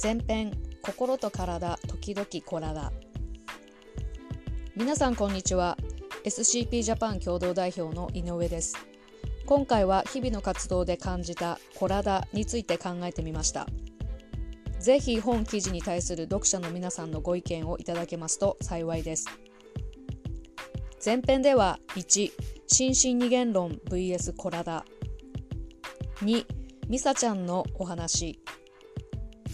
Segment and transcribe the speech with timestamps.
[0.00, 2.92] 前編心と体時々体
[4.76, 5.76] 皆さんこんにちは。
[6.24, 8.76] SCP ジャパン共同代表の井上です。
[9.44, 13.66] 今回は日々の活動で感じた体について考えてみました。
[14.78, 19.26] ぜひ本記事に対する読者の皆さんのご意見をいただけますと幸いです。
[21.04, 22.30] 前編では1
[22.68, 24.84] 心身二元論 vs 体
[26.20, 26.46] 2
[26.88, 28.38] ミサちゃんのお話。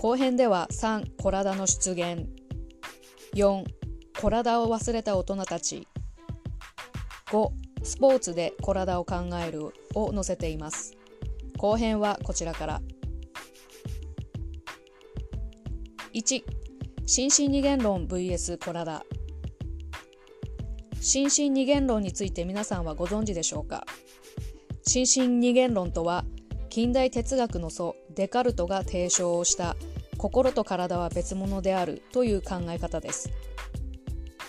[0.00, 2.26] 後編では3体の出現。
[3.34, 3.64] 4
[4.14, 5.86] 体を忘れた大人たち。
[7.26, 7.50] 5
[7.82, 10.96] スポーツで体を考えるを載せています。
[11.58, 12.80] 後編はこちらから。
[16.14, 16.44] 1
[17.04, 19.04] 心身二元論 vs 体
[20.98, 23.84] 心身二元論について皆さんはご存知でしょうか？
[24.82, 26.24] 心身二元論とは
[26.70, 29.76] 近代哲学の祖デカルトが提唱をした
[30.20, 33.30] 心と体は別物であるという考え方です。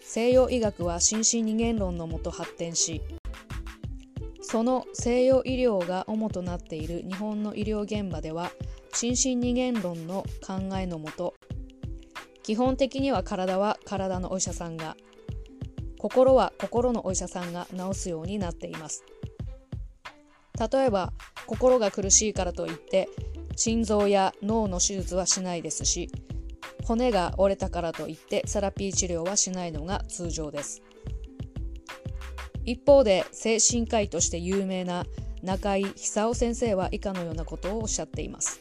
[0.00, 3.00] 西洋医学は心身二元論のもと発展し
[4.42, 8.50] その西洋医療が主となっている日本の医療現場では
[8.92, 11.34] 心身二元論の考えのもと
[12.42, 14.96] 基本的には体は体のお医者さんが
[15.98, 19.04] 心は心のお医者さんが治すようになっています。
[20.72, 21.12] 例えば
[21.46, 23.08] 心が苦しいからといって
[23.56, 26.10] 心臓や脳の手術はしないですし
[26.84, 30.82] 骨が折れたからといってセラピー治療はしないのが通常です。
[32.64, 35.04] 一方で精神科医として有名な
[35.42, 38.60] 中井久夫先生は以下のようなことをおっしゃっています。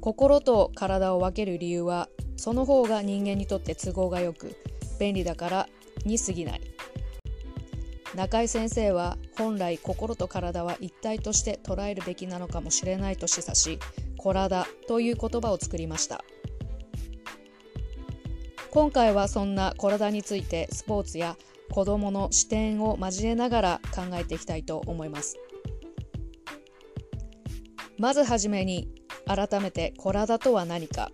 [0.00, 4.54] 心と体を分ける理由はその方が人間にとって都合がよく
[5.00, 5.68] 便利だから
[6.04, 6.73] に過ぎない。
[8.14, 13.78] 中井先生は本来心と体は一体として捉えるべきなのかもしれないと示唆し
[14.22, 16.24] 「体」という言葉を作りました。
[18.70, 21.36] 今回はそんな体についてスポーツや
[21.70, 25.36] 子どもの視点を交えながら考えていきたいと思います。
[27.98, 28.88] まずはじめに
[29.26, 31.10] 改めて体とは何か。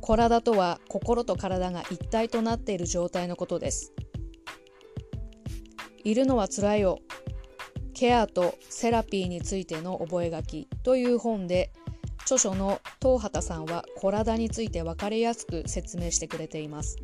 [0.00, 3.92] 体とは心と体が一体となっている状態のことです。
[6.04, 6.98] いるのはつらいよ。
[7.94, 11.72] ケアとセラピーについての覚書という本で
[12.22, 16.96] 著書の東畑さんは体について分かりやすく説明してくれています。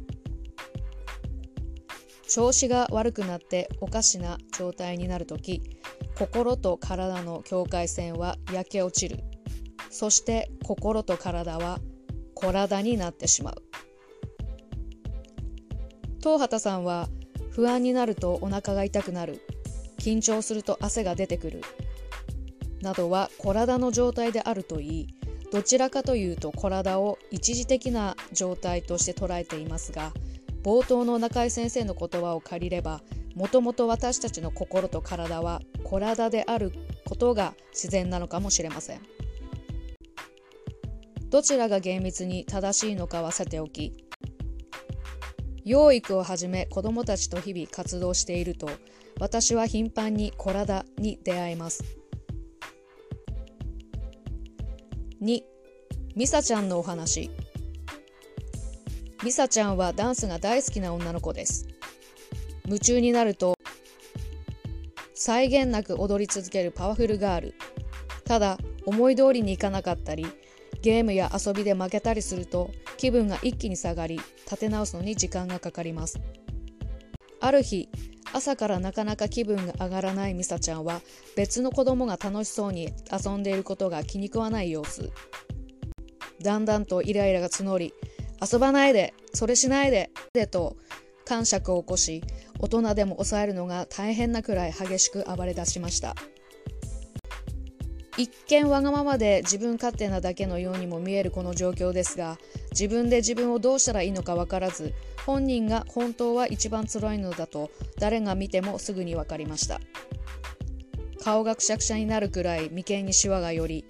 [2.29, 5.63] 調子が悪くなっておかしな状態になるとき
[6.19, 9.25] 心と体の境界線は焼け落ちる。
[9.91, 11.79] そして心と体は
[12.35, 13.63] 体になってしまう。
[16.21, 17.09] 東畑さんは
[17.51, 19.41] 不安になるとお腹が痛くなる。
[19.99, 21.63] 緊張すると汗が出てくる。
[22.81, 25.19] などは体の状態であるといい。
[25.51, 30.13] どちらかというと体を一時的な状態として捉えていますが
[30.63, 33.01] 冒頭の中井先生の言葉を借りれば
[33.35, 36.73] もともと私たちの心と体は体である
[37.07, 39.01] ことが自然なのかもしれません。
[41.31, 44.08] どちらが厳密に正しいのかはさておき
[45.69, 48.71] 養育をはじめ子どもたちと日々活動していると
[49.21, 51.85] 私は頻繁にコラダに出会えます。
[55.21, 55.43] 2
[56.17, 57.31] ミサちゃんのお話。
[59.23, 61.69] ミサちゃんはダンスが大好きな女の子です。
[62.65, 63.55] 夢中になると
[65.13, 67.55] 際限なく踊り続けるパワフルガール。
[68.25, 70.27] ただ思い通りにいかなかったり
[70.81, 76.19] ゲームや遊びで負けたりすると気分が一気に下がり立て直すのに時間がかかります。
[77.41, 77.89] ある日
[78.33, 81.01] 朝からなかなか気分が上がらないミサちゃんは
[81.37, 85.11] 別の子供が楽しそうに遊んでいることが気に食わない様子。
[86.43, 87.93] だんだんとイライラが募り
[88.41, 90.77] 遊ばないでそれしないででと
[91.25, 92.23] 感触を起こし
[92.61, 96.15] 大人でも抑えるのが大変なくらい激しく暴れ出しました。
[98.19, 102.37] 一見わがままで自分勝手なだけのようにも見えるこの状況ですが
[102.73, 104.93] 自分で自分をどうしたらいいのか分からず
[105.25, 109.81] 本人が本当は一番辛いのだと誰が見てもすぐに分かりました。
[111.23, 113.85] 顔がくしゃくしゃになるくらい眉間にシワが寄り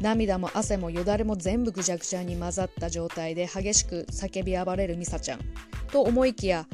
[0.00, 5.40] 涙も汗もよだれも全部ぐちゃぐちゃに混ざった状態で激しく叫び暴れるミサちゃん
[5.90, 6.66] と思いきや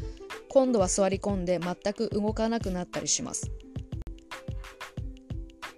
[0.49, 3.51] 今度は座り込んで全く動かなくなったりします。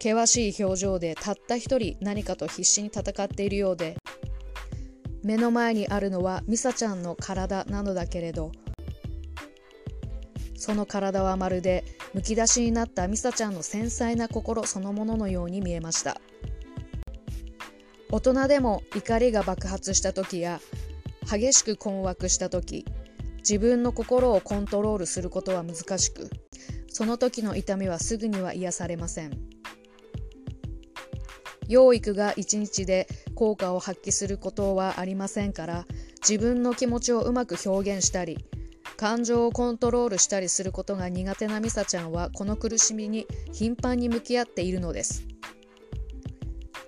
[0.02, 3.96] 険しい表情でたった一人何かと必死に戦っているようで
[5.22, 8.50] 目の前にあるのはミサちゃんの体なのだけれど
[10.56, 11.84] その体はまるで
[12.14, 16.20] むき出しになったミサちゃんの繊細な心そのもののように見えました。
[18.10, 20.60] 大人でも怒りが爆発した時や
[21.30, 22.84] 激しく困惑した時
[23.38, 26.28] 自分の心をコントロールすることは難しく
[26.88, 29.51] その時の痛みはすぐには癒されません。
[31.72, 35.86] 養育が一日で効果を発揮することはありませんから
[36.20, 38.44] 自分の気持ちをうまく表現したり
[38.98, 45.24] 感情をコントロールしたりすることが苦手なミサちゃんはこの苦しみに頻繁に向き合っているのです。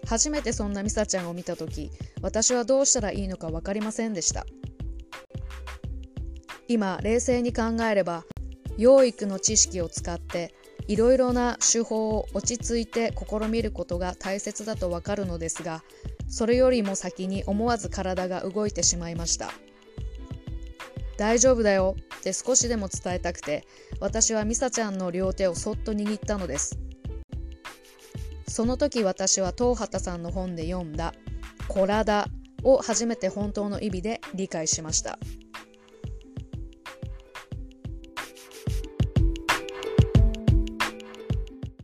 [0.07, 1.91] 初めてそんなミサちゃんを見た時
[2.21, 4.45] 私はどうしたらいいのか分かりませんでした。
[6.69, 8.25] 今冷静に考えれば
[8.77, 10.55] 養育の知識を使って
[10.87, 15.83] いろいろな手法を落ち着いて試みることが大切だとわかるのですが
[16.29, 19.53] それよりも先に思わず体が動いてしまいました。
[21.17, 21.95] 大丈夫だよ。
[22.19, 23.67] って少しでも伝えたくて
[24.01, 26.79] 私はミサちゃんの両手をそっと握ったのです。
[28.49, 31.13] その時私は東畑さんの本で読んだ
[31.69, 32.29] 「コラダ」
[32.63, 35.19] を初めて本当の意味で理解しました。